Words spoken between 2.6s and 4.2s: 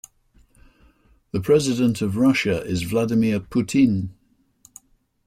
is Vladimir Putin.